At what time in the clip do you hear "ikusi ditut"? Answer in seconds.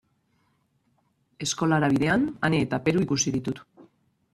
3.09-3.67